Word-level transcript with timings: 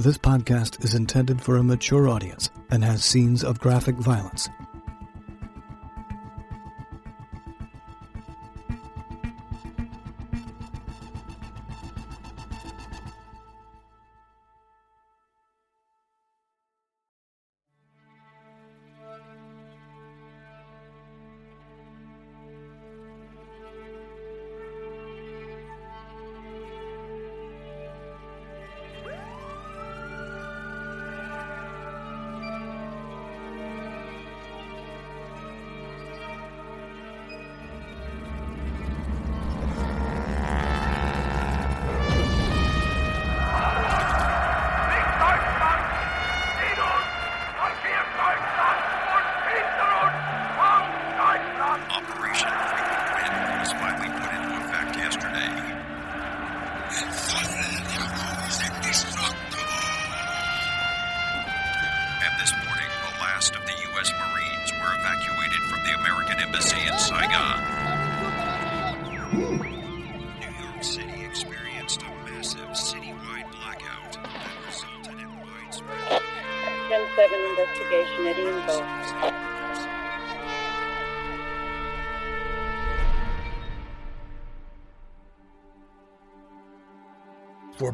This 0.00 0.16
podcast 0.16 0.82
is 0.82 0.94
intended 0.94 1.42
for 1.42 1.58
a 1.58 1.62
mature 1.62 2.08
audience 2.08 2.48
and 2.70 2.82
has 2.82 3.04
scenes 3.04 3.44
of 3.44 3.60
graphic 3.60 3.96
violence. 3.96 4.48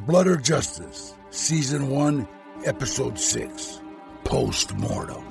Blood 0.06 0.28
or 0.28 0.36
Justice, 0.36 1.14
Season 1.30 1.90
1, 1.90 2.28
Episode 2.64 3.18
6 3.18 3.80
Post 4.22 4.72
Mortem. 4.76 5.25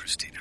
Christina. 0.00 0.40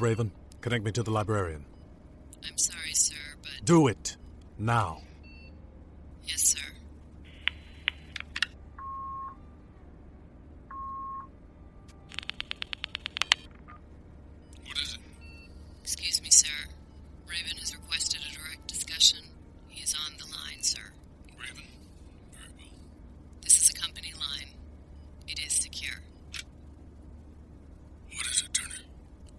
Raven. 0.00 0.30
Connect 0.60 0.84
me 0.84 0.92
to 0.92 1.02
the 1.02 1.10
librarian. 1.10 1.64
I'm 2.48 2.58
sorry, 2.58 2.92
sir, 2.92 3.14
but. 3.42 3.64
Do 3.64 3.88
it! 3.88 4.16
Now. 4.58 5.02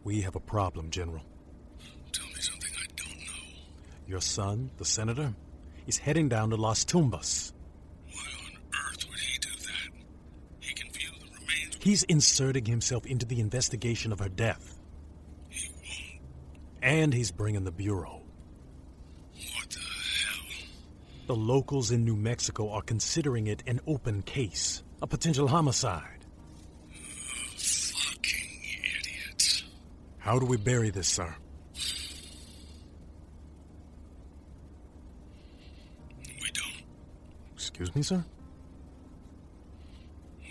We 0.08 0.22
have 0.22 0.38
a 0.38 0.40
problem, 0.40 0.90
General. 0.90 1.22
Tell 2.14 2.28
me 2.28 2.40
something 2.40 2.72
I 2.80 2.86
don't 2.96 3.10
know. 3.10 3.60
Your 4.08 4.22
son, 4.22 4.72
the 4.78 4.86
senator, 4.86 5.36
is 5.86 5.98
heading 5.98 6.30
down 6.30 6.52
to 6.52 6.56
Las 6.56 6.86
Tumbas. 6.86 7.52
Why 8.14 8.22
on 8.46 8.58
earth 8.88 9.06
would 9.10 9.20
he 9.20 9.38
do 9.38 9.50
that? 9.50 10.06
He 10.62 10.74
can 10.76 10.90
view 10.94 11.10
the 11.20 11.26
remains. 11.26 11.78
He's 11.82 12.04
inserting 12.04 12.64
himself 12.64 13.06
into 13.06 13.26
the 13.26 13.42
investigation 13.42 14.14
of 14.14 14.20
her 14.20 14.30
death. 14.30 14.80
He 15.50 15.68
won't. 15.74 16.22
And 16.82 17.14
he's 17.14 17.34
bringing 17.34 17.66
the 17.66 17.74
Bureau. 17.74 18.22
What 19.34 19.70
the 19.72 19.80
hell? 19.80 20.46
The 21.28 21.36
locals 21.36 21.92
in 21.92 22.06
New 22.06 22.16
Mexico 22.16 22.70
are 22.70 22.82
considering 22.82 23.48
it 23.48 23.62
an 23.68 23.82
open 23.86 24.22
case, 24.22 24.84
a 25.02 25.08
potential 25.08 25.50
homicide. 25.50 26.17
How 30.28 30.38
do 30.38 30.46
we 30.46 30.58
bury 30.58 30.90
this, 30.90 31.08
sir? 31.08 31.34
We 36.26 36.52
don't. 36.52 36.84
Excuse 37.56 37.96
me, 37.96 38.02
sir? 38.02 38.26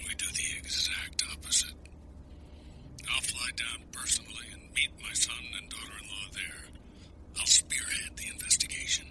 We 0.08 0.14
do 0.14 0.24
the 0.32 0.58
exact 0.58 1.22
opposite. 1.30 1.74
I'll 3.06 3.20
fly 3.20 3.50
down 3.54 3.84
personally 3.92 4.46
and 4.54 4.62
meet 4.72 4.92
my 5.02 5.12
son 5.12 5.36
and 5.60 5.68
daughter-in-law 5.68 6.30
there. 6.32 6.70
I'll 7.38 7.44
spearhead 7.44 8.16
the 8.16 8.28
investigation. 8.32 9.04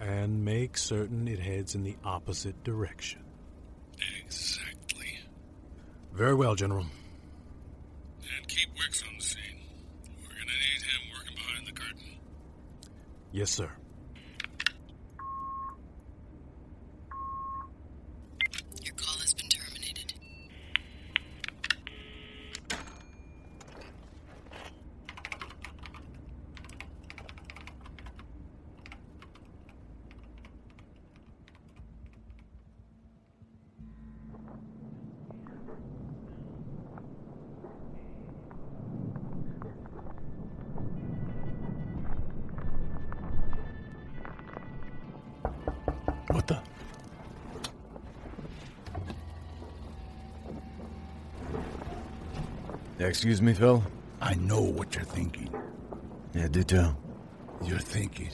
And 0.00 0.44
make 0.44 0.76
certain 0.76 1.28
it 1.28 1.38
heads 1.38 1.76
in 1.76 1.84
the 1.84 1.94
opposite 2.02 2.64
direction. 2.64 3.22
Exactly. 4.24 5.20
Very 6.12 6.34
well, 6.34 6.56
General. 6.56 6.86
Keep 8.48 8.70
Wicks 8.78 9.02
on 9.02 9.14
the 9.18 9.22
scene. 9.22 9.60
We're 10.22 10.28
gonna 10.28 10.46
need 10.46 10.82
him 10.82 11.12
working 11.14 11.34
behind 11.34 11.66
the 11.66 11.72
curtain. 11.72 12.18
Yes, 13.30 13.50
sir. 13.50 13.70
Excuse 53.00 53.40
me, 53.40 53.54
Phil? 53.54 53.82
I 54.20 54.34
know 54.34 54.60
what 54.60 54.96
you're 54.96 55.04
thinking. 55.04 55.48
Yeah, 56.34 56.48
do 56.48 56.64
tell. 56.64 56.98
You're 57.62 57.78
thinking 57.78 58.30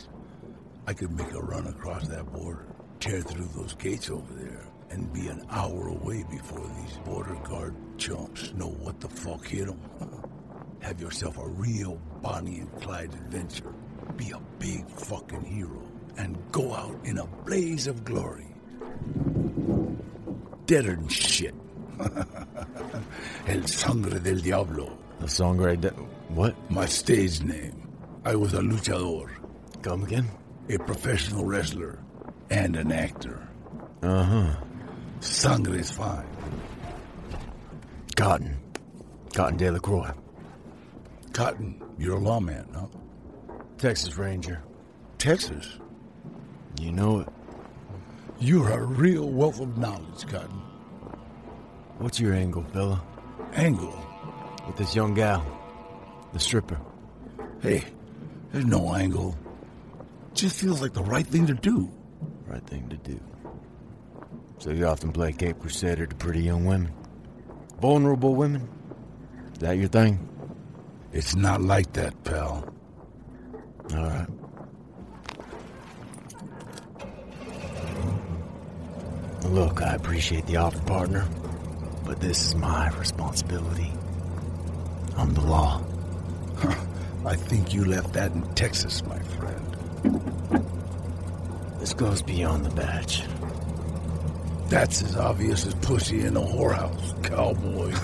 I 0.87 0.94
could 0.94 1.11
make 1.11 1.32
a 1.32 1.40
run 1.40 1.66
across 1.66 2.08
that 2.08 2.32
border, 2.32 2.66
tear 2.99 3.20
through 3.20 3.49
those 3.55 3.75
gates 3.75 4.08
over 4.08 4.32
there, 4.32 4.66
and 4.88 5.12
be 5.12 5.28
an 5.28 5.44
hour 5.50 5.88
away 5.88 6.25
before 6.31 6.66
these 6.81 6.96
border 7.05 7.34
guard 7.44 7.75
chumps 7.99 8.55
know 8.55 8.69
what 8.69 9.00
the 9.00 9.08
fuck 9.08 9.46
hit 9.46 9.66
them. 9.66 9.81
Have 10.81 11.00
yourself 11.00 11.37
a 11.38 11.46
real 11.46 12.00
Bonnie 12.22 12.60
and 12.60 12.81
Clyde 12.81 13.12
adventure. 13.12 13.75
Be 14.17 14.31
a 14.31 14.40
big 14.58 14.88
fucking 14.88 15.44
hero 15.44 15.82
and 16.17 16.38
go 16.52 16.75
out 16.75 16.99
in 17.05 17.19
a 17.19 17.26
blaze 17.26 17.87
of 17.87 18.05
glory. 18.05 18.49
Deader 20.67 20.96
than 20.96 21.08
shit. 21.08 21.55
El 23.46 23.66
sangre 23.66 24.19
del 24.20 24.40
diablo. 24.40 24.96
The 25.20 25.28
Sangre 25.28 25.76
there. 25.76 25.93
What? 26.28 26.55
My 26.70 26.87
stage 26.87 27.43
name. 27.43 27.88
I 28.25 28.34
was 28.34 28.55
a 28.55 28.58
luchador, 28.61 29.31
Come 29.82 30.05
again? 30.05 30.28
a 30.69 30.78
professional 30.78 31.44
wrestler, 31.44 31.99
and 32.50 32.75
an 32.76 32.90
actor. 32.90 33.46
Uh 34.02 34.22
huh. 34.25 34.55
Sangre 35.20 35.75
is 35.78 35.90
fine. 35.90 36.26
Cotton. 38.16 38.56
Cotton 39.34 39.56
De 39.58 39.70
La 39.70 39.78
Croix. 39.78 40.10
Cotton, 41.32 41.82
you're 41.99 42.17
a 42.17 42.20
lawman, 42.20 42.67
huh? 42.75 42.87
Texas 43.78 44.17
Ranger. 44.17 44.62
Texas. 45.19 45.78
You 46.81 46.93
know 46.93 47.20
it. 47.20 47.28
You're 48.38 48.70
a 48.70 48.84
real 48.84 49.28
wealth 49.31 49.60
of 49.60 49.76
knowledge, 49.78 50.26
Cotton. 50.28 50.60
What's 51.99 52.19
your 52.20 52.35
angle, 52.35 52.64
fella? 52.73 53.02
Angle. 53.55 53.94
With 54.67 54.76
this 54.76 54.94
young 54.94 55.14
gal. 55.14 55.44
The 56.32 56.41
stripper. 56.41 56.81
Hey, 57.61 57.85
there's 58.52 58.67
no 58.67 58.94
angle. 58.94 59.37
Just 60.35 60.56
feels 60.56 60.82
like 60.82 60.93
the 60.93 61.02
right 61.02 61.26
thing 61.26 61.46
to 61.46 61.55
do. 61.55 61.91
Right 62.46 62.67
thing 62.67 62.88
to 62.88 62.96
do. 62.96 63.20
So 64.58 64.70
you 64.70 64.87
often 64.87 65.12
play 65.12 65.32
Cape 65.32 65.61
Crusader 65.61 66.06
to 66.06 66.14
pretty 66.17 66.41
young 66.41 66.64
women? 66.64 66.93
Vulnerable 67.81 68.35
women? 68.35 68.69
Is 69.52 69.58
that 69.61 69.76
your 69.76 69.88
thing? 69.88 70.29
It's 71.12 71.37
not 71.37 71.62
like 71.62 71.93
that, 71.93 72.25
pal. 72.25 72.69
All 73.94 74.05
right. 74.05 74.26
Look, 79.44 79.82
I 79.82 79.94
appreciate 79.94 80.46
the 80.46 80.56
offer, 80.56 80.81
partner, 80.81 81.29
but 82.05 82.21
this 82.21 82.47
is 82.47 82.55
my 82.55 82.91
responsibility. 82.99 83.91
I'm 85.17 85.33
the 85.35 85.41
law. 85.43 85.83
I 87.27 87.37
think 87.37 87.73
you 87.73 87.85
left 87.85 88.12
that 88.15 88.33
in 88.33 88.43
Texas, 88.55 89.05
my 89.06 89.19
friend. 89.19 89.61
This 91.81 91.95
goes 91.95 92.23
beyond 92.23 92.67
the 92.67 92.71
badge. 92.71 93.25
That's 94.69 95.03
as 95.03 95.17
obvious 95.17 95.67
as 95.67 95.75
pussy 95.75 96.23
in 96.25 96.37
a 96.37 96.41
whorehouse, 96.41 97.23
cowboy. 97.25 97.95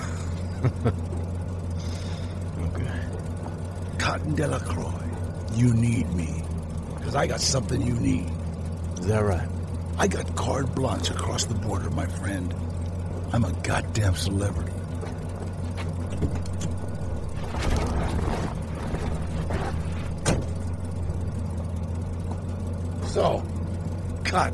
Okay. 2.61 2.91
Cotton 3.97 4.35
Delacroix, 4.35 4.93
you 5.55 5.73
need 5.73 6.09
me. 6.13 6.43
Because 6.95 7.15
I 7.15 7.25
got 7.27 7.41
something 7.41 7.81
you 7.81 7.95
need. 7.95 8.31
Is 8.99 9.07
that 9.07 9.23
right? 9.23 9.47
I 9.97 10.07
got 10.07 10.35
carte 10.35 10.73
blanche 10.75 11.09
across 11.09 11.45
the 11.45 11.55
border, 11.55 11.89
my 11.89 12.05
friend. 12.05 12.53
I'm 13.33 13.45
a 13.45 13.51
goddamn 13.63 14.15
celebrity. 14.15 14.71
So, 23.07 23.41
Cotton, 24.29 24.53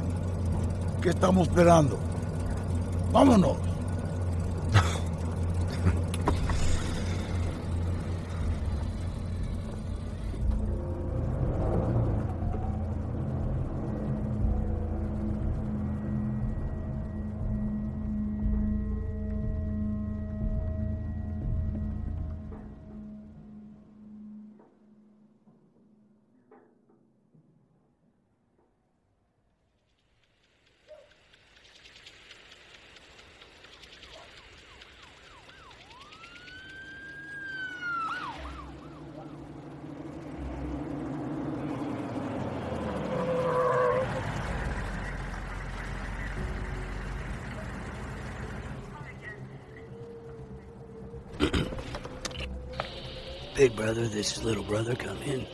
¿qué 1.01 1.09
estamos 1.09 1.47
esperando? 1.47 1.97
Vámonos. 3.11 3.66
Big 53.57 53.75
brother, 53.75 54.07
this 54.07 54.37
is 54.37 54.43
little 54.43 54.63
brother. 54.63 54.93
Come 54.93 55.17
in. 55.23 55.47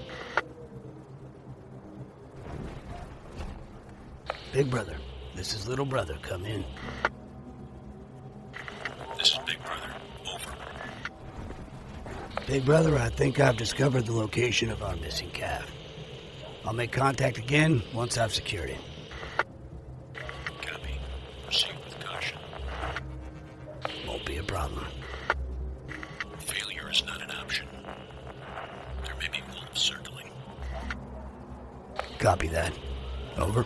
Big 4.51 4.69
brother, 4.69 4.97
this 5.37 5.53
is 5.53 5.69
little 5.69 5.85
brother. 5.85 6.17
Come 6.21 6.43
in. 6.43 6.65
This 9.17 9.31
is 9.31 9.39
Big 9.47 9.57
Brother. 9.63 9.95
Over. 10.27 10.53
Big 12.45 12.65
brother, 12.65 12.97
I 12.97 13.07
think 13.07 13.39
I've 13.39 13.55
discovered 13.55 14.05
the 14.05 14.11
location 14.11 14.69
of 14.69 14.83
our 14.83 14.97
missing 14.97 15.29
calf. 15.29 15.71
I'll 16.65 16.73
make 16.73 16.91
contact 16.91 17.37
again 17.37 17.81
once 17.93 18.17
I've 18.17 18.33
secured 18.33 18.71
it. 18.71 18.81
Copy 32.23 32.47
that. 32.47 32.71
Over. 33.37 33.65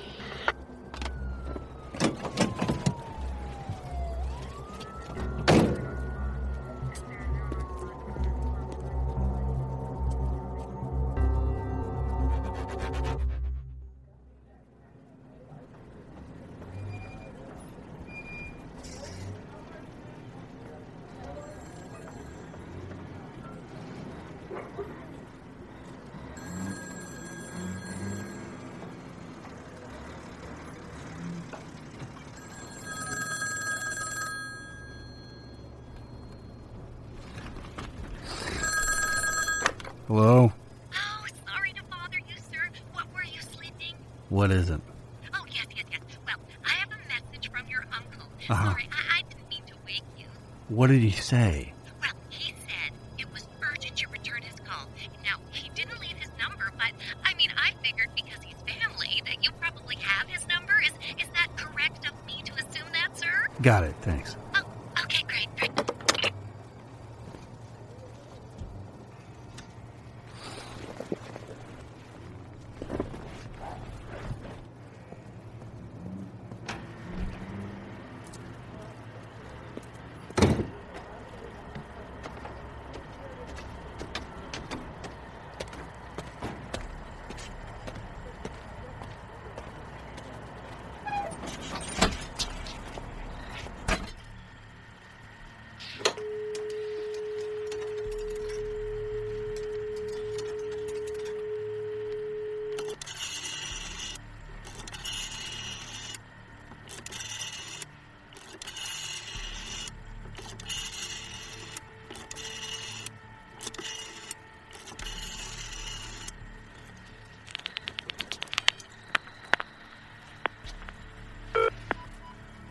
What 44.47 44.55
is 44.55 44.69
it? 44.69 44.79
Oh, 45.33 45.43
yes, 45.53 45.65
yes, 45.75 45.83
yes. 45.91 45.99
Well, 46.25 46.37
I 46.65 46.69
have 46.69 46.87
a 46.87 47.07
message 47.09 47.51
from 47.51 47.67
your 47.67 47.83
uncle. 47.91 48.29
Uh-huh. 48.47 48.69
Sorry, 48.69 48.87
I, 48.93 49.17
I 49.17 49.21
didn't 49.27 49.49
mean 49.49 49.63
to 49.67 49.73
wake 49.85 50.07
you. 50.17 50.27
What 50.69 50.87
did 50.87 51.01
he 51.01 51.11
say? 51.11 51.73
Well, 51.99 52.13
he 52.29 52.55
said 52.65 52.93
it 53.17 53.29
was 53.33 53.45
urgent 53.61 54.01
you 54.01 54.07
return 54.09 54.41
his 54.43 54.55
call. 54.61 54.87
Now, 55.25 55.35
he 55.51 55.67
didn't 55.75 55.99
leave 55.99 56.15
his 56.15 56.31
number, 56.39 56.71
but 56.77 56.93
I 57.25 57.33
mean, 57.33 57.49
I 57.57 57.73
figured 57.83 58.07
because 58.15 58.41
he's 58.41 58.55
family 58.61 59.21
that 59.25 59.43
you 59.43 59.51
probably 59.59 59.97
have 59.97 60.29
his 60.29 60.47
number. 60.47 60.79
Is 60.81 60.93
is 61.21 61.27
that 61.33 61.49
correct 61.57 62.07
of 62.09 62.13
me 62.25 62.41
to 62.45 62.53
assume 62.53 62.87
that, 62.93 63.17
sir? 63.17 63.47
Got 63.61 63.83
it, 63.83 63.95
thanks. 63.99 64.37
Oh, 64.55 64.63
okay, 65.03 65.23
great, 65.27 65.49
great. 65.57 65.71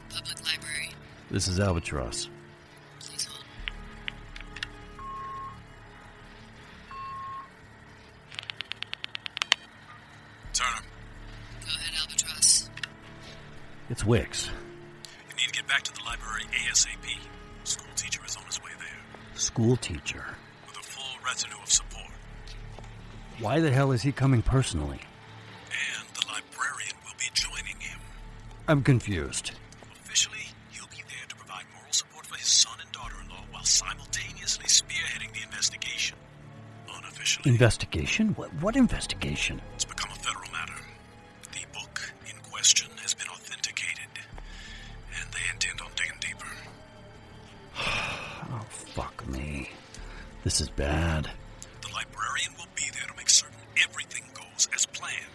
Public 0.09 0.39
library. 0.47 0.91
This 1.37 1.49
is 1.49 1.61
Albatross. 1.61 2.31
Please 2.99 3.27
hold. 3.27 3.45
Turner, 10.55 10.71
Go 11.61 11.67
ahead, 11.67 11.93
Albatross. 12.01 12.71
It's 13.91 14.05
Wicks. 14.07 14.49
you 15.29 15.37
need 15.37 15.49
to 15.49 15.53
get 15.53 15.67
back 15.69 15.83
to 15.83 15.93
the 15.93 16.01
library 16.07 16.45
ASAP. 16.71 17.19
School 17.65 17.87
teacher 17.97 18.21
is 18.27 18.35
on 18.37 18.45
his 18.45 18.59
way 18.63 18.71
there 18.79 19.39
School 19.39 19.77
teacher. 19.77 20.25
with 20.67 20.79
a 20.79 20.83
full 20.83 21.19
retinue 21.23 21.57
of 21.63 21.71
support. 21.71 22.13
Why 23.41 23.61
the 23.61 23.71
hell 23.71 23.93
is 23.93 24.01
he 24.01 24.11
coming 24.11 24.41
personally? 24.41 25.01
And 25.71 26.09
the 26.15 26.27
librarian 26.29 26.95
will 27.05 27.13
be 27.19 27.27
joining 27.35 27.79
him. 27.79 27.99
I'm 28.69 28.83
confused. 28.83 29.53
Investigation? 37.47 38.31
What, 38.31 38.53
what 38.55 38.75
investigation? 38.75 39.63
it's 39.75 39.85
become 39.85 40.11
a 40.11 40.15
federal 40.17 40.51
matter. 40.51 40.75
The 41.53 41.61
book 41.73 42.13
in 42.29 42.35
question 42.51 42.91
has 43.03 43.15
been 43.15 43.29
authenticated, 43.29 44.09
and 45.17 45.31
they 45.33 45.39
intend 45.53 45.81
on 45.81 45.89
digging 45.95 46.19
deeper. 46.21 46.47
Oh, 48.49 48.61
fuck 48.69 49.27
me. 49.29 49.71
This 50.45 50.61
is 50.61 50.69
bad. 50.69 51.29
The 51.83 51.89
librarian 51.89 52.53
will 52.57 52.69
be 52.77 52.85
there 52.93 53.07
to 53.09 53.17
make 53.17 53.29
certain 53.29 53.59
everything 53.85 54.23
goes 54.35 54.69
as 54.75 54.87
planned. 54.87 55.27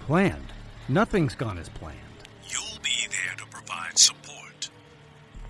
Planned. 0.00 0.52
Nothing's 0.88 1.34
gone 1.34 1.58
as 1.58 1.68
planned. 1.68 1.98
You'll 2.48 2.80
be 2.82 3.08
there 3.10 3.36
to 3.38 3.46
provide 3.46 3.98
support. 3.98 4.70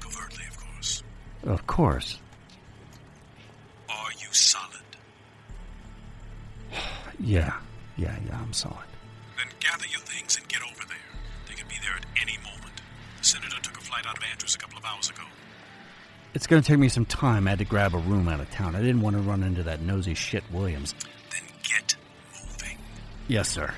Covertly, 0.00 0.44
of 0.48 0.58
course. 0.58 1.02
Of 1.44 1.66
course. 1.66 2.18
Yeah. 7.24 7.54
Yeah, 7.96 8.14
yeah, 8.26 8.38
I'm 8.40 8.52
solid. 8.52 8.76
Then 9.36 9.46
gather 9.60 9.86
your 9.86 10.00
things 10.00 10.36
and 10.36 10.46
get 10.48 10.62
over 10.62 10.86
there. 10.86 10.96
They 11.48 11.54
could 11.54 11.68
be 11.68 11.76
there 11.82 11.96
at 11.96 12.04
any 12.20 12.36
moment. 12.38 12.82
The 13.18 13.24
senator 13.24 13.60
took 13.62 13.78
a 13.78 13.80
flight 13.80 14.06
out 14.06 14.16
of 14.18 14.24
Andrews 14.30 14.54
a 14.54 14.58
couple 14.58 14.78
of 14.78 14.84
hours 14.84 15.08
ago. 15.10 15.22
It's 16.34 16.46
gonna 16.46 16.62
take 16.62 16.78
me 16.78 16.88
some 16.88 17.06
time. 17.06 17.46
I 17.46 17.50
had 17.50 17.60
to 17.60 17.64
grab 17.64 17.94
a 17.94 17.98
room 17.98 18.28
out 18.28 18.40
of 18.40 18.50
town. 18.50 18.74
I 18.74 18.80
didn't 18.80 19.00
want 19.00 19.16
to 19.16 19.22
run 19.22 19.42
into 19.42 19.62
that 19.62 19.80
nosy 19.80 20.14
shit 20.14 20.42
Williams. 20.52 20.94
Then 21.30 21.42
get 21.62 21.94
moving. 22.32 22.78
Yes, 23.28 23.48
sir. 23.48 23.72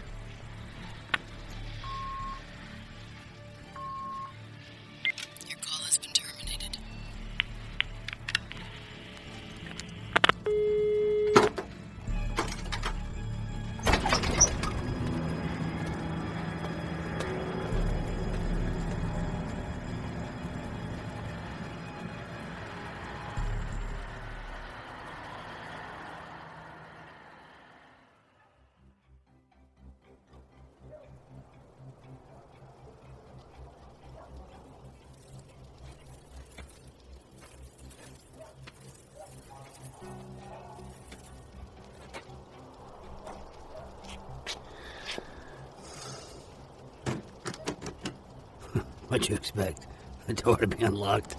What'd 49.08 49.28
you 49.28 49.36
expect? 49.36 49.86
The 50.26 50.34
door 50.34 50.56
to 50.56 50.66
be 50.66 50.84
unlocked? 50.84 51.36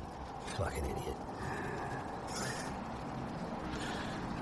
Fucking 0.57 0.86
idiot. 0.86 1.15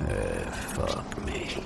Uh, 0.01 0.51
fuck 0.51 1.25
me. 1.25 1.63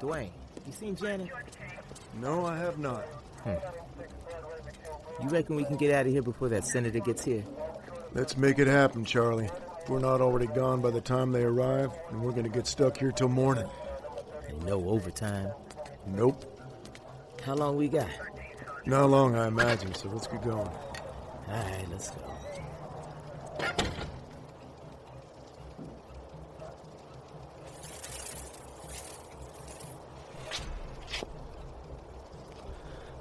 Dwayne, 0.00 0.30
you 0.66 0.72
seen 0.72 0.96
Janet? 0.96 1.28
No, 2.20 2.44
I 2.44 2.56
have 2.58 2.78
not. 2.78 3.04
You 3.46 5.28
reckon 5.28 5.54
we 5.54 5.64
can 5.64 5.76
get 5.76 5.94
out 5.94 6.06
of 6.06 6.12
here 6.12 6.22
before 6.22 6.48
that 6.48 6.66
senator 6.66 6.98
gets 6.98 7.24
here? 7.24 7.44
Let's 8.12 8.36
make 8.36 8.58
it 8.58 8.66
happen, 8.66 9.04
Charlie. 9.04 9.48
If 9.82 9.88
we're 9.88 9.98
not 9.98 10.20
already 10.20 10.46
gone 10.46 10.80
by 10.80 10.92
the 10.92 11.00
time 11.00 11.32
they 11.32 11.42
arrive, 11.42 11.90
and 12.10 12.22
we're 12.22 12.30
gonna 12.30 12.48
get 12.48 12.68
stuck 12.68 12.96
here 12.96 13.10
till 13.10 13.28
morning. 13.28 13.68
And 14.48 14.64
no 14.64 14.88
overtime. 14.88 15.50
Nope. 16.06 16.44
How 17.44 17.54
long 17.54 17.76
we 17.76 17.88
got? 17.88 18.08
Not 18.86 19.10
long, 19.10 19.34
I 19.34 19.48
imagine, 19.48 19.92
so 19.94 20.08
let's 20.08 20.28
get 20.28 20.42
going. 20.42 20.68
All 20.68 20.68
right, 21.48 21.86
let's 21.90 22.10
go. 22.10 22.22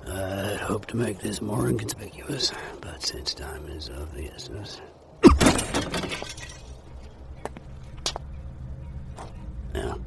I'd 0.08 0.60
hope 0.60 0.86
to 0.88 0.98
make 0.98 1.20
this 1.20 1.42
more 1.42 1.70
inconspicuous, 1.70 2.52
but 2.82 3.02
since 3.02 3.34
time 3.34 3.68
is 3.70 3.90
of 3.90 4.14
the 4.14 4.30
essence. 4.30 4.80
now, 9.74 9.98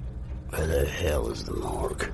where 0.50 0.66
the 0.66 0.87
hell 1.04 1.30
is 1.30 1.44
the 1.44 1.52
morgue? 1.52 2.11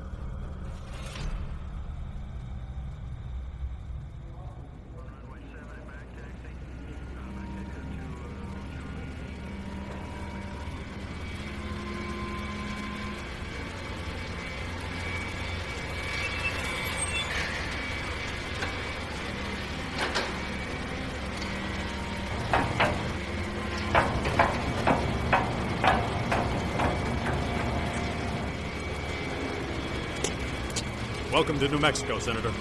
Welcome 31.41 31.59
to 31.61 31.69
New 31.69 31.79
Mexico, 31.79 32.19
Senator. 32.19 32.53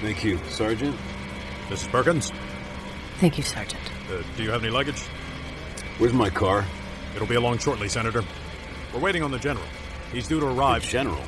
Thank 0.00 0.24
you, 0.24 0.38
Sergeant. 0.48 0.96
Mrs. 1.68 1.90
Perkins, 1.90 2.32
Thank 3.18 3.36
you, 3.36 3.44
Sergeant. 3.44 3.82
uh, 4.10 4.22
do 4.34 4.42
you 4.42 4.50
have 4.50 4.62
any 4.62 4.72
luggage? 4.72 4.98
Where's 5.98 6.14
my 6.14 6.30
car? 6.30 6.64
It'll 7.14 7.26
be 7.26 7.34
along 7.34 7.58
shortly, 7.58 7.90
Senator. 7.90 8.24
We're 8.94 9.00
waiting 9.00 9.22
on 9.22 9.30
the 9.30 9.38
general. 9.38 9.66
He's 10.10 10.26
due 10.26 10.40
to 10.40 10.46
arrive. 10.46 10.80
The 10.84 10.88
general? 10.88 11.22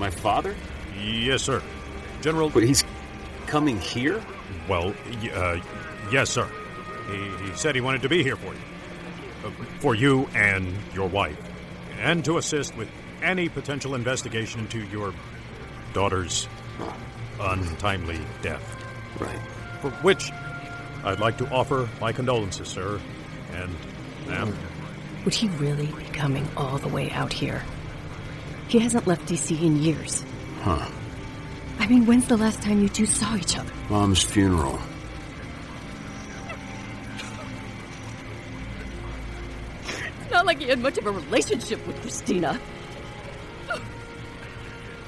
My 0.00 0.08
father? 0.08 0.56
Yes, 0.98 1.42
sir. 1.42 1.62
General. 2.22 2.48
But 2.48 2.62
he's 2.62 2.82
coming 3.46 3.78
here? 3.78 4.24
Well, 4.70 4.94
y- 5.20 5.28
uh, 5.28 5.60
yes, 6.10 6.30
sir. 6.30 6.48
He, 7.10 7.44
he 7.50 7.54
said 7.54 7.74
he 7.74 7.82
wanted 7.82 8.00
to 8.00 8.08
be 8.08 8.22
here 8.22 8.36
for 8.36 8.54
you. 8.54 8.60
Uh, 9.44 9.50
for 9.80 9.94
you 9.94 10.26
and 10.34 10.72
your 10.94 11.10
wife. 11.10 11.36
And 12.00 12.24
to 12.24 12.38
assist 12.38 12.74
with 12.78 12.88
any 13.22 13.50
potential 13.50 13.94
investigation 13.94 14.60
into 14.60 14.78
your 14.86 15.12
daughter's 15.96 16.46
untimely 17.40 18.20
death. 18.42 18.62
Right. 19.18 19.40
For 19.80 19.88
which 20.02 20.30
I'd 21.04 21.20
like 21.20 21.38
to 21.38 21.48
offer 21.48 21.88
my 22.02 22.12
condolences, 22.12 22.68
sir. 22.68 23.00
And, 23.54 23.74
ma'am. 24.26 24.54
Would 25.24 25.32
he 25.32 25.48
really 25.48 25.86
be 25.86 26.04
coming 26.12 26.46
all 26.54 26.76
the 26.76 26.88
way 26.88 27.10
out 27.12 27.32
here? 27.32 27.64
He 28.68 28.78
hasn't 28.78 29.06
left 29.06 29.26
DC 29.26 29.58
in 29.58 29.82
years. 29.82 30.22
Huh. 30.60 30.86
I 31.78 31.86
mean, 31.86 32.04
when's 32.04 32.28
the 32.28 32.36
last 32.36 32.60
time 32.60 32.82
you 32.82 32.90
two 32.90 33.06
saw 33.06 33.34
each 33.34 33.56
other? 33.56 33.72
Mom's 33.88 34.22
funeral. 34.22 34.78
It's 39.86 40.30
not 40.30 40.44
like 40.44 40.58
he 40.58 40.68
had 40.68 40.80
much 40.80 40.98
of 40.98 41.06
a 41.06 41.10
relationship 41.10 41.86
with 41.86 41.98
Christina. 42.02 42.60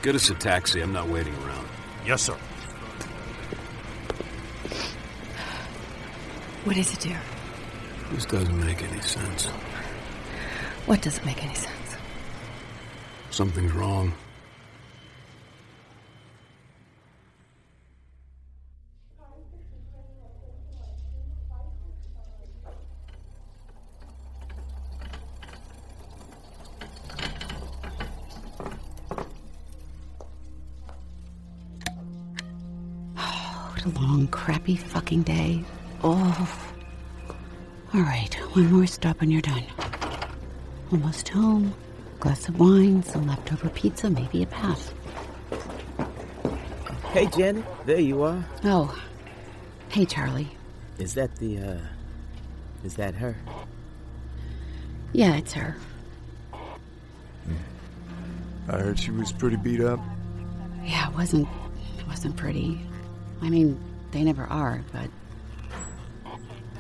Get 0.09 0.15
us 0.15 0.31
a 0.31 0.35
taxi. 0.35 0.81
I'm 0.81 0.91
not 0.91 1.07
waiting 1.07 1.35
around. 1.45 1.69
Yes, 2.07 2.23
sir. 2.23 2.33
What 6.65 6.79
is 6.79 6.95
it, 6.95 7.01
dear? 7.01 7.21
This 8.13 8.25
doesn't 8.25 8.59
make 8.59 8.83
any 8.83 9.03
sense. 9.03 9.45
What 10.87 11.03
doesn't 11.03 11.27
make 11.27 11.45
any 11.45 11.55
sense? 11.55 11.97
Something's 13.29 13.73
wrong. 13.73 14.15
A 33.89 34.01
long, 34.01 34.29
crappy 34.29 34.77
fucking 34.77 35.23
day. 35.23 35.65
Oh. 36.05 36.67
All 37.95 38.01
right, 38.03 38.33
one 38.55 38.71
more 38.73 38.87
stop 38.87 39.23
and 39.23 39.33
you're 39.33 39.41
done. 39.41 39.65
Almost 40.93 41.29
home. 41.29 41.75
Glass 42.21 42.49
of 42.49 42.59
wine, 42.59 43.03
some 43.03 43.27
leftover 43.27 43.69
pizza, 43.71 44.11
maybe 44.11 44.43
a 44.43 44.47
bath. 44.47 44.93
Hey, 47.13 47.27
Janet, 47.27 47.65
there 47.87 48.01
you 48.01 48.23
are. 48.23 48.45
Oh. 48.65 48.97
Hey, 49.89 50.05
Charlie. 50.05 50.49
Is 50.99 51.15
that 51.15 51.35
the, 51.37 51.59
uh. 51.59 51.79
Is 52.85 52.95
that 52.95 53.15
her? 53.15 53.37
Yeah, 55.13 55.37
it's 55.37 55.53
her. 55.55 55.77
I 58.69 58.79
heard 58.79 58.99
she 58.99 59.11
was 59.11 59.33
pretty 59.33 59.57
beat 59.57 59.81
up. 59.81 59.99
Yeah, 60.85 61.09
it 61.09 61.15
wasn't 61.15 61.49
it 61.99 62.07
wasn't 62.07 62.37
pretty. 62.37 62.79
I 63.43 63.51
mean, 63.51 63.79
they 64.11 64.23
never 64.25 64.45
are, 64.45 64.83
but 64.93 65.09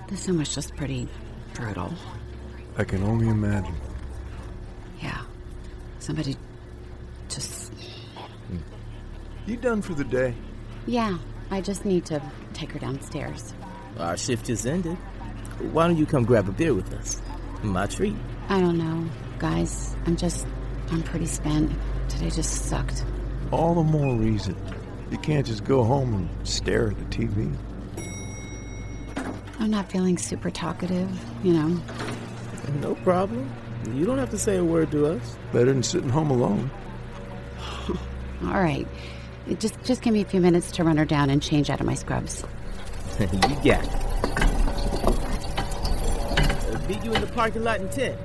this 0.08 0.26
one 0.26 0.38
was 0.38 0.54
just 0.54 0.74
pretty 0.76 1.08
brutal. 1.54 1.92
I 2.76 2.84
can 2.84 3.02
only 3.02 3.28
imagine. 3.28 3.74
Yeah. 5.00 5.20
Somebody 5.98 6.36
just 7.28 7.72
You 9.46 9.56
done 9.56 9.82
for 9.82 9.94
the 9.94 10.04
day? 10.04 10.34
Yeah, 10.86 11.18
I 11.50 11.60
just 11.60 11.84
need 11.84 12.04
to 12.06 12.20
take 12.54 12.72
her 12.72 12.78
downstairs. 12.78 13.54
Our 13.98 14.16
shift 14.16 14.46
just 14.46 14.66
ended. 14.66 14.96
Why 15.72 15.86
don't 15.86 15.96
you 15.96 16.06
come 16.06 16.24
grab 16.24 16.48
a 16.48 16.52
beer 16.52 16.72
with 16.74 16.92
us? 16.94 17.20
My 17.62 17.86
treat. 17.86 18.14
I 18.48 18.60
don't 18.60 18.78
know, 18.78 19.08
guys. 19.38 19.96
I'm 20.06 20.16
just 20.16 20.46
I'm 20.90 21.02
pretty 21.02 21.26
spent. 21.26 21.70
Today 22.08 22.30
just 22.30 22.66
sucked. 22.66 23.04
All 23.50 23.74
the 23.74 23.82
more 23.82 24.16
reason. 24.16 24.56
You 25.10 25.18
can't 25.18 25.46
just 25.46 25.64
go 25.64 25.84
home 25.84 26.14
and 26.14 26.28
stare 26.46 26.90
at 26.90 26.98
the 26.98 27.04
TV. 27.04 27.54
I'm 29.58 29.70
not 29.70 29.90
feeling 29.90 30.18
super 30.18 30.50
talkative, 30.50 31.08
you 31.42 31.52
know. 31.52 31.80
No 32.80 32.94
problem. 32.96 33.50
You 33.94 34.04
don't 34.04 34.18
have 34.18 34.30
to 34.30 34.38
say 34.38 34.56
a 34.56 34.64
word 34.64 34.90
to 34.90 35.06
us. 35.06 35.36
Better 35.52 35.72
than 35.72 35.82
sitting 35.82 36.10
home 36.10 36.30
alone. 36.30 36.70
All 38.44 38.60
right. 38.60 38.86
Just 39.58 39.82
just 39.82 40.02
give 40.02 40.12
me 40.12 40.20
a 40.20 40.26
few 40.26 40.40
minutes 40.40 40.70
to 40.72 40.84
run 40.84 40.98
her 40.98 41.06
down 41.06 41.30
and 41.30 41.42
change 41.42 41.70
out 41.70 41.80
of 41.80 41.86
my 41.86 41.94
scrubs. 41.94 42.44
you 43.20 43.26
got 43.64 43.84
it. 43.84 43.90
Meet 46.88 47.04
you 47.04 47.12
in 47.14 47.20
the 47.20 47.30
parking 47.34 47.64
lot 47.64 47.80
in 47.80 47.88
10. 47.88 48.16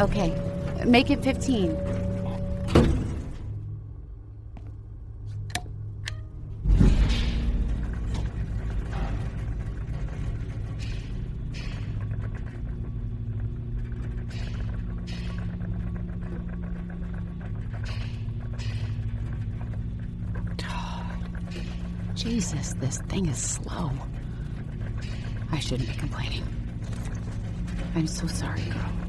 Okay. 0.00 0.40
Make 0.86 1.10
it 1.10 1.22
15. 1.22 1.76
Jesus, 22.18 22.74
this 22.80 22.98
thing 23.08 23.26
is 23.26 23.38
slow. 23.38 23.92
I 25.52 25.60
shouldn't 25.60 25.88
be 25.88 25.94
complaining. 25.94 26.42
I'm 27.94 28.08
so 28.08 28.26
sorry, 28.26 28.62
girl. 28.62 29.07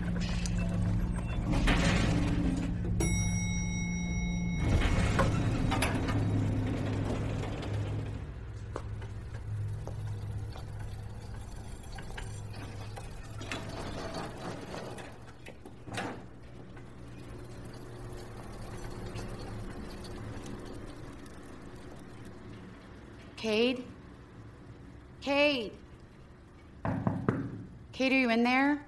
You 28.29 28.33
in 28.33 28.43
there? 28.43 28.79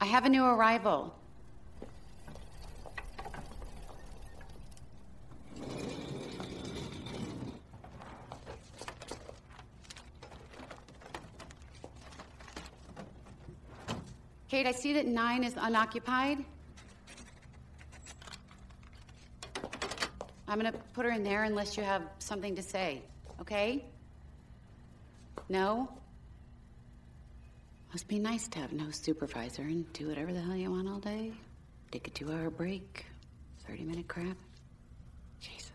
I 0.00 0.06
have 0.06 0.24
a 0.24 0.28
new 0.28 0.44
arrival. 0.44 1.14
Kate, 14.48 14.66
I 14.66 14.72
see 14.72 14.92
that 14.94 15.06
nine 15.06 15.44
is 15.44 15.54
unoccupied. 15.56 16.44
I'm 20.48 20.58
gonna 20.58 20.72
put 20.92 21.04
her 21.04 21.10
in 21.10 21.22
there 21.22 21.44
unless 21.44 21.76
you 21.76 21.82
have 21.82 22.02
something 22.18 22.54
to 22.56 22.62
say, 22.62 23.02
okay? 23.40 23.84
No? 25.48 25.88
Must 27.96 28.08
be 28.08 28.18
nice 28.18 28.46
to 28.48 28.58
have 28.58 28.74
no 28.74 28.90
supervisor 28.90 29.62
and 29.62 29.90
do 29.94 30.08
whatever 30.08 30.30
the 30.30 30.40
hell 30.42 30.54
you 30.54 30.70
want 30.70 30.86
all 30.86 30.98
day. 30.98 31.32
Take 31.90 32.08
a 32.08 32.10
two 32.10 32.30
hour 32.30 32.50
break, 32.50 33.06
30 33.66 33.84
minute 33.84 34.06
crap. 34.06 34.36
Jesus. 35.40 35.70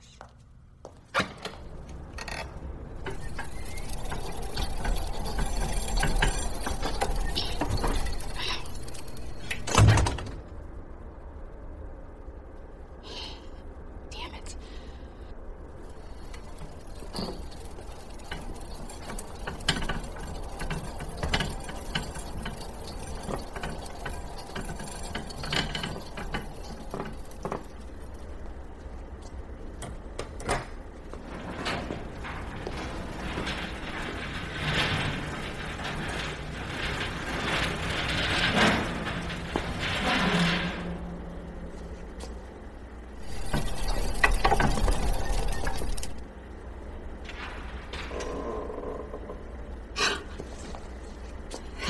Damn 14.12 14.36
it. 14.36 14.56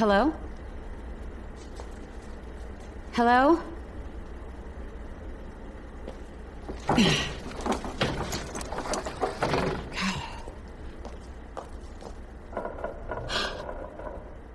Hello? 0.02 0.34
Hello? 3.12 3.62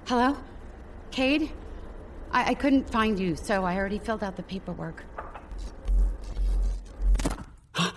Hello? 0.07 0.37
Cade? 1.13 1.53
I, 2.33 2.51
I 2.51 2.55
couldn't 2.55 2.91
find 2.91 3.17
you, 3.17 3.37
so 3.37 3.65
I 3.65 3.77
already 3.77 4.01
filled 4.01 4.25
out 4.25 4.35
the 4.35 4.43
paperwork. 4.43 5.05
oh. 7.79 7.93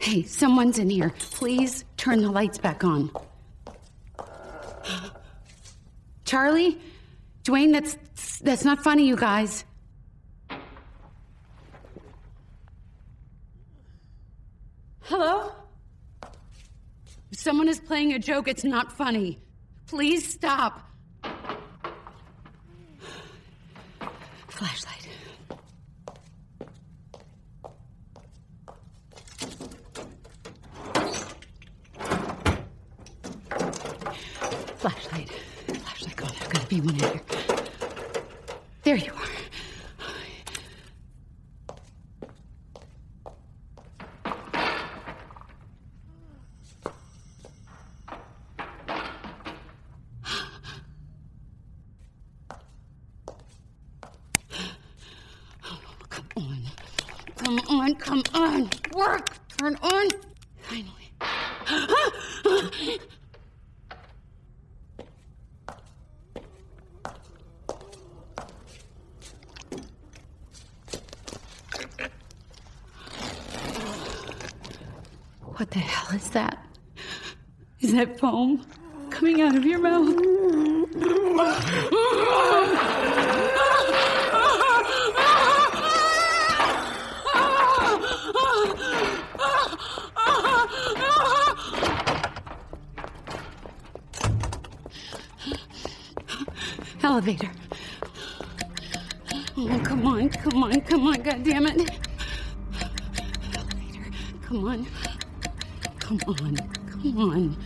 Hey, 0.00 0.24
someone's 0.24 0.80
in 0.80 0.90
here. 0.90 1.12
Please 1.30 1.84
turn 2.04 2.20
the 2.20 2.30
lights 2.30 2.58
back 2.58 2.84
on. 2.84 3.10
Charlie? 6.26 6.78
Dwayne, 7.44 7.72
that's 7.72 7.96
that's 8.40 8.64
not 8.64 8.84
funny, 8.84 9.08
you 9.08 9.16
guys. 9.16 9.64
Hello? 15.00 15.52
If 17.32 17.38
someone 17.38 17.68
is 17.68 17.80
playing 17.80 18.12
a 18.12 18.18
joke, 18.18 18.48
it's 18.48 18.64
not 18.64 18.92
funny. 18.92 19.38
Please 19.86 20.30
stop. 20.30 20.90
Flashlight. 24.48 25.08
Flashlight. 34.84 35.30
God, 36.16 36.28
there's 36.28 36.48
gotta 36.48 36.63
There 38.82 38.96
you 38.96 39.12
are. 39.12 39.20
Come 56.10 56.26
on. 56.36 56.62
Come 57.36 57.60
on, 57.68 57.94
come 57.94 58.22
on. 58.34 58.70
Work. 58.96 59.28
Turn 59.58 59.76
on. 59.76 60.08
Finally. 60.62 60.90
What 75.56 75.70
the 75.70 75.78
hell 75.78 76.16
is 76.16 76.23
that? 76.34 76.58
Is 77.80 77.92
that 77.92 78.18
foam 78.18 78.66
coming 79.10 79.40
out 79.40 79.56
of 79.56 79.64
your 79.64 79.78
mouth? 79.78 80.14
Elevator. 97.02 97.50
Oh, 99.56 99.80
come 99.84 100.06
on, 100.06 100.28
come 100.30 100.64
on, 100.64 100.80
come 100.80 101.06
on, 101.06 101.22
God 101.22 101.44
damn 101.44 101.66
it. 101.66 101.90
Elevator, 103.54 104.10
come 104.42 104.66
on. 104.66 104.86
Come 106.18 106.36
on, 106.40 106.56
come 106.86 107.18
on. 107.18 107.56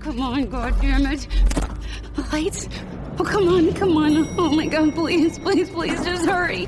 Come 0.00 0.20
on, 0.20 0.50
God 0.50 0.80
damn 0.80 1.06
it. 1.06 1.28
Lights? 2.32 2.68
Oh, 3.18 3.24
come 3.24 3.48
on, 3.48 3.72
come 3.74 3.96
on. 3.96 4.28
Oh 4.38 4.50
my 4.50 4.66
God, 4.66 4.94
please, 4.94 5.38
please, 5.38 5.70
please, 5.70 6.04
just 6.04 6.26
hurry. 6.26 6.66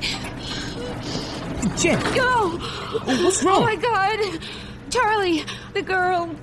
Jen! 1.77 1.99
Go! 2.15 2.57
Oh, 2.61 3.21
what's 3.23 3.43
wrong? 3.43 3.63
Oh 3.63 3.65
my 3.65 3.75
God! 3.75 4.39
Charlie, 4.89 5.43
the 5.73 5.81
girl, 5.81 6.33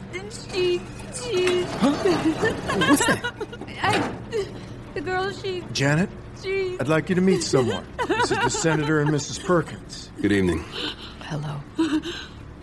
she, 0.52 0.80
she. 1.14 1.62
Huh? 1.62 1.92
What's 1.92 3.06
that? 3.06 3.32
I, 3.82 4.12
the 4.94 5.00
girl, 5.00 5.32
she, 5.32 5.64
Janet, 5.72 6.10
she. 6.42 6.76
I'd 6.78 6.88
like 6.88 7.08
you 7.08 7.14
to 7.14 7.22
meet 7.22 7.42
someone. 7.42 7.86
This 8.08 8.30
is 8.30 8.38
the 8.38 8.50
senator 8.50 9.00
and 9.00 9.10
Mrs. 9.10 9.42
Perkins. 9.42 10.10
Good 10.20 10.32
evening. 10.32 10.64
Hello. 11.20 11.60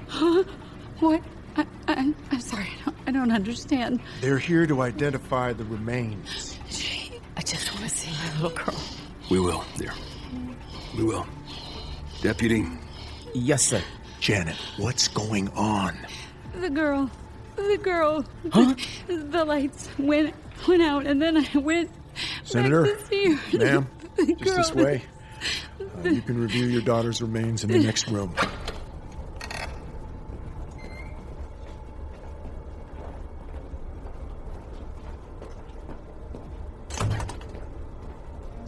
Huh? 0.08 0.44
What? 1.00 1.22
I, 1.96 2.02
I, 2.02 2.14
I'm 2.32 2.40
sorry, 2.42 2.68
I 2.82 2.86
don't, 2.86 2.98
I 3.08 3.12
don't 3.12 3.32
understand. 3.32 4.00
They're 4.22 4.38
here 4.40 4.66
to 4.68 4.82
identify 4.82 5.54
the 5.54 5.64
remains. 5.66 6.58
I 7.38 7.42
just 7.42 7.74
want 7.74 7.86
to 7.86 7.90
see 7.90 8.12
my 8.12 8.42
little 8.42 8.58
girl. 8.58 8.76
We 9.30 9.40
will, 9.40 9.64
dear. 9.78 9.94
We 10.98 11.04
will. 11.04 11.26
Deputy, 12.22 12.66
Yes, 13.34 13.64
sir. 13.64 13.82
Janet, 14.20 14.56
what's 14.78 15.08
going 15.08 15.50
on? 15.50 15.98
The 16.56 16.70
girl, 16.70 17.10
the 17.56 17.78
girl. 17.82 18.24
Huh? 18.52 18.76
The 19.08 19.44
lights 19.44 19.90
went 19.98 20.34
went 20.68 20.84
out, 20.84 21.06
and 21.08 21.22
then 21.22 21.38
I 21.54 21.58
went. 21.58 21.90
Senator, 22.44 22.84
back 22.84 23.00
to 23.00 23.06
see 23.08 23.34
her. 23.34 23.58
ma'am, 23.58 23.88
The 24.16 24.36
just 24.36 24.74
this 24.76 24.86
way. 24.86 25.04
Uh, 25.82 26.10
you 26.10 26.22
can 26.22 26.40
review 26.40 26.68
your 26.68 26.84
daughter's 26.84 27.22
remains 27.22 27.64
in 27.64 27.72
the 27.72 27.80
next 27.80 28.08
room. 28.08 28.34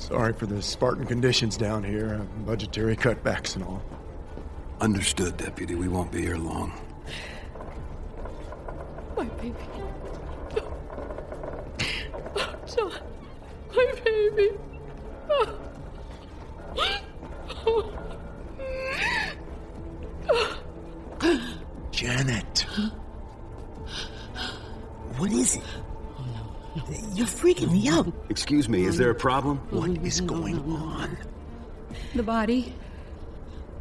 Sorry 0.08 0.34
for 0.34 0.46
the 0.46 0.62
Spartan 0.62 1.08
conditions 1.08 1.58
down 1.58 1.84
here, 1.84 2.22
uh, 2.22 2.26
budgetary 2.46 2.96
cutbacks 2.96 3.56
and 3.56 3.66
all. 3.66 3.82
understood, 4.80 5.36
Deputy. 5.36 5.74
We 5.74 5.88
won't 5.88 6.12
be 6.12 6.22
here 6.22 6.38
long. 6.38 6.74
My 9.18 9.24
baby. 9.26 9.56
Excuse 28.30 28.68
me, 28.68 28.86
is 28.86 28.98
there 28.98 29.12
a 29.12 29.16
problem? 29.16 29.58
Mm-hmm. 29.58 29.78
what 29.78 29.90
is 30.04 30.22
going 30.22 30.60
on? 30.72 31.18
The 32.16 32.24
body. 32.24 32.74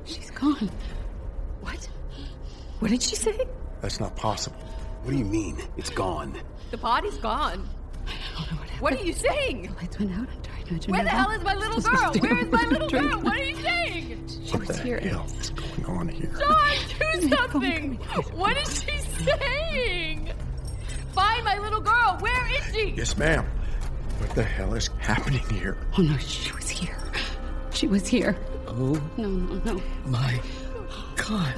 She's 0.04 0.30
gone. 0.30 0.70
What? 1.60 1.88
What 2.80 2.90
did 2.90 3.02
she 3.02 3.16
say? 3.16 3.38
That's 3.80 4.00
not 4.00 4.14
possible. 4.16 4.58
What 5.02 5.12
do 5.12 5.16
you 5.16 5.24
mean? 5.24 5.58
It's 5.76 5.90
gone. 5.90 6.36
The 6.70 6.76
body's 6.76 7.16
gone. 7.18 7.68
I 8.06 8.10
don't 8.34 8.50
know 8.50 8.58
what 8.58 8.68
happened. 8.68 8.80
What 8.80 8.92
are 8.94 9.04
you 9.04 9.12
saying? 9.12 9.62
The 9.62 9.72
Lights 9.74 9.98
went 9.98 10.12
out. 10.12 10.28
I'm 10.28 10.42
trying 10.42 10.78
to 10.80 10.90
Where 10.90 11.02
the 11.04 11.10
hell 11.10 11.30
is 11.30 11.42
my 11.42 11.54
little 11.54 11.80
girl? 11.80 12.12
Where 12.12 12.38
is 12.38 12.50
my 12.50 12.64
little 12.66 12.90
girl? 12.90 13.20
What 13.20 13.40
are 13.40 13.44
you 13.44 13.56
saying? 13.56 14.28
What 14.50 14.66
the 14.66 15.00
hell 15.00 15.26
is 15.40 15.50
going 15.50 15.84
on 15.86 16.08
here? 16.08 16.30
John, 16.38 17.20
do 17.20 17.28
something! 17.36 17.94
What 18.34 18.56
is 18.58 18.82
she 18.82 18.98
saying? 19.24 20.32
Find 21.12 21.44
my 21.44 21.58
little 21.58 21.80
girl. 21.80 22.18
Where 22.20 22.56
is 22.56 22.74
she? 22.74 22.94
Yes, 22.96 23.16
ma'am. 23.16 23.46
What 24.18 24.30
the 24.34 24.42
hell 24.44 24.74
is 24.74 24.88
happening 24.98 25.42
here? 25.50 25.76
Oh 25.98 26.02
no, 26.02 26.16
she 26.18 26.52
was 26.52 26.68
here. 26.68 26.96
She 27.72 27.86
was 27.88 28.06
here. 28.06 28.36
Oh 28.66 29.00
No, 29.16 29.28
no, 29.28 29.60
no. 29.74 29.82
my 30.06 30.40
God. 31.16 31.54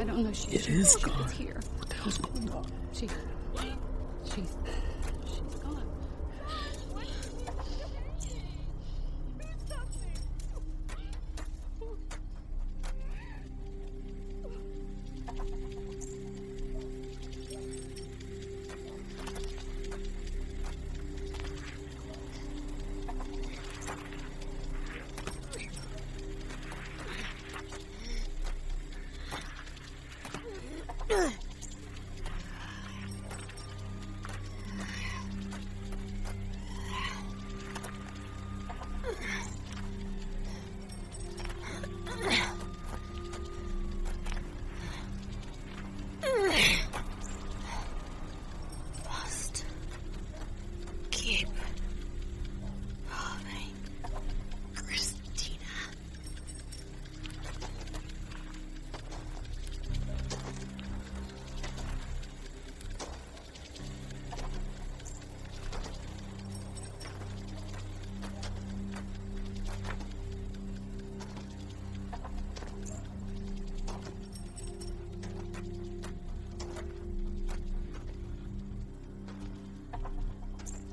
I 0.00 0.04
don't 0.04 0.24
know. 0.24 0.32
She, 0.32 0.50
It 0.52 0.64
she, 0.64 0.72
is 0.72 0.96
she 0.98 1.04
gone. 1.04 1.28
here. 1.30 1.60
What 1.78 1.88
the 1.88 1.94
hell's 1.96 2.18
going 2.18 2.50
on? 2.50 2.66
She, 2.92 3.08
she's, 3.60 4.34
she's 4.34 4.56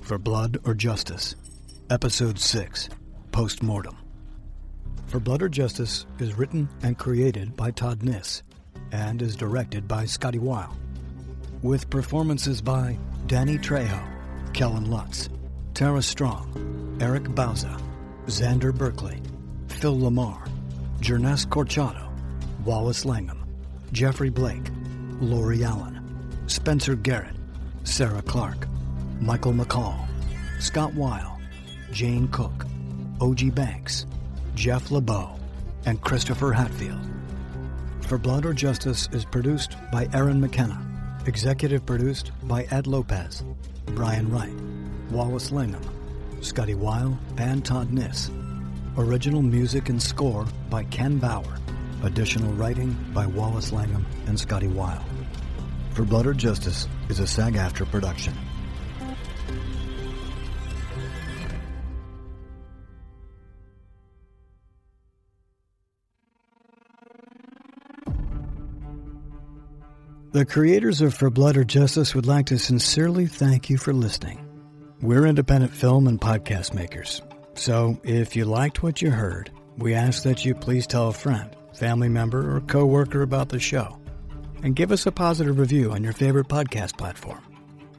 For 0.08 0.18
Blood 0.18 0.60
or 0.64 0.74
Justice, 0.74 1.36
Episode 1.90 2.40
6 2.40 2.88
Post 3.34 3.62
Mortem. 3.62 3.98
For 5.08 5.20
Blood 5.20 5.42
or 5.42 5.50
Justice 5.50 6.06
is 6.20 6.38
written 6.38 6.70
and 6.82 6.98
created 6.98 7.58
by 7.58 7.72
Todd 7.72 8.04
Niss 8.04 8.42
and 8.94 9.22
is 9.22 9.36
directed 9.36 9.86
by 9.86 10.06
Scotty 10.06 10.40
Weil, 10.40 10.74
with 11.62 11.90
performances 11.90 12.62
by 12.62 12.98
Danny 13.26 13.58
Trejo, 13.58 14.02
Kellen 14.54 14.90
Lutz, 14.90 15.28
Tara 15.74 16.02
Strong, 16.02 16.98
Eric 17.02 17.24
Bauza, 17.24 17.78
Xander 18.28 18.74
Berkeley, 18.74 19.22
Phil 19.68 19.98
LaMarr, 19.98 20.50
Jernes 21.02 21.46
Corchado, 21.46 22.10
Wallace 22.64 23.04
Langham, 23.04 23.46
Jeffrey 23.92 24.30
Blake, 24.30 24.72
Lori 25.20 25.66
Allen, 25.66 26.02
Spencer 26.48 26.96
Garrett, 26.96 27.36
Sarah 27.84 28.22
Clark, 28.22 28.70
Michael 29.20 29.54
McCall, 29.54 30.08
Scott 30.60 30.94
Weil, 30.94 31.40
Jane 31.92 32.28
Cook, 32.28 32.66
O.G. 33.20 33.50
Banks, 33.50 34.06
Jeff 34.56 34.92
LeBeau, 34.92 35.40
and 35.86 36.02
Christopher 36.02 36.52
Hatfield. 36.52 37.00
For 38.02 38.18
Blood 38.18 38.46
or 38.46 38.54
Justice 38.54 39.10
is 39.12 39.26
produced 39.26 39.76
by 39.92 40.08
Aaron 40.14 40.40
McKenna, 40.40 40.80
executive 41.26 41.86
produced 41.86 42.32
by 42.44 42.64
Ed 42.72 42.88
Lopez, 42.88 43.44
Brian 43.88 44.30
Wright, 44.30 44.54
Wallace 45.12 45.52
Langham, 45.52 45.84
Scotty 46.42 46.76
Weil, 46.76 47.18
and 47.38 47.66
Todd 47.66 47.92
Niss. 47.92 48.30
Original 48.98 49.42
music 49.42 49.90
and 49.90 50.02
score 50.02 50.46
by 50.70 50.84
Ken 50.86 51.18
Bauer. 51.18 51.58
Additional 52.04 52.54
writing 52.54 52.96
by 53.14 53.26
Wallace 53.26 53.72
Langham 53.72 54.06
and 54.28 54.40
Scotty 54.40 54.68
Weil. 54.68 55.04
For 55.94 56.04
Blood 56.04 56.28
or 56.28 56.34
Justice 56.34 56.88
is 57.10 57.20
a 57.20 57.26
SAG-AFTRA 57.28 57.90
production. 57.90 58.34
The 70.38 70.46
creators 70.46 71.02
of 71.02 71.16
For 71.16 71.32
Blood 71.32 71.58
or 71.58 71.64
Justice 71.64 72.14
would 72.14 72.28
like 72.28 72.46
to 72.46 72.60
sincerely 72.60 73.26
thank 73.26 73.72
you 73.72 73.78
for 73.80 73.92
listening. 73.92 74.40
We're 75.02 75.26
independent 75.26 75.74
film 75.74 76.08
and 76.08 76.22
podcast 76.22 76.76
makers, 76.76 77.24
so 77.56 78.00
if 78.04 78.36
you 78.36 78.46
liked 78.46 78.84
what 78.84 79.02
you 79.02 79.10
heard, 79.10 79.50
we 79.80 79.96
ask 79.96 80.22
that 80.26 80.46
you 80.46 80.54
please 80.54 80.86
tell 80.86 81.08
a 81.08 81.12
friend, 81.12 81.50
family 81.74 82.08
member, 82.08 82.56
or 82.56 82.62
coworker 82.62 83.24
about 83.24 83.50
the 83.50 83.60
show, 83.60 83.98
and 84.62 84.76
give 84.76 84.92
us 84.92 85.08
a 85.08 85.12
positive 85.12 85.58
review 85.58 85.92
on 85.92 86.04
your 86.04 86.14
favorite 86.14 86.50
podcast 86.50 87.00
platform. 87.00 87.44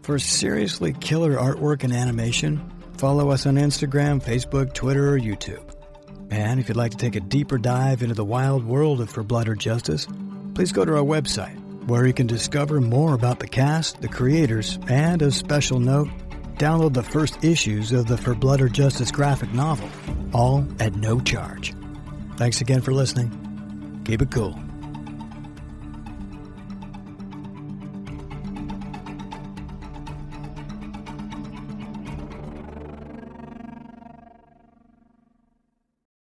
For 0.03 0.20
seriously 0.20 0.92
killer 0.92 1.35
artwork 1.35 1.83
and 1.83 1.92
animation, 1.92 2.70
follow 2.98 3.33
us 3.33 3.46
on 3.46 3.57
Instagram, 3.57 4.22
Facebook, 4.22 4.74
Twitter, 4.74 5.12
or 5.12 5.18
YouTube. 5.18 5.74
And 6.31 6.61
if 6.61 6.68
you'd 6.68 6.77
like 6.77 6.92
to 6.92 6.98
take 6.98 7.16
a 7.16 7.20
deeper 7.20 7.59
dive 7.59 8.01
into 8.01 8.14
the 8.14 8.24
wild 8.24 8.64
world 8.64 9.01
of 9.01 9.11
For 9.11 9.24
Blood 9.24 9.48
or 9.48 9.57
Justice, 9.57 10.07
please 10.55 10.70
go 10.70 10.85
to 10.85 10.94
our 10.94 11.03
website, 11.03 11.61
where 11.88 12.07
you 12.07 12.12
can 12.12 12.27
discover 12.27 12.81
more 12.81 13.14
about 13.14 13.40
the 13.40 13.48
cast, 13.48 14.03
the 14.03 14.09
creators, 14.09 14.79
and 14.88 15.22
a 15.22 15.31
special 15.31 15.81
note, 15.81 16.09
download 16.57 16.92
the 16.92 17.03
first 17.03 17.42
issues 17.42 17.92
of 17.92 18.07
the 18.07 18.18
For 18.18 18.35
Blood 18.35 18.61
or 18.61 18.68
Justice 18.68 19.11
graphic 19.11 19.53
novel, 19.55 19.88
all 20.35 20.66
at 20.81 20.94
no 20.96 21.18
charge. 21.18 21.74
Thanks 22.37 22.61
again 22.61 22.83
for 22.83 22.92
listening. 22.92 24.03
Keep 24.05 24.22
it 24.22 24.31
cool. 24.31 24.67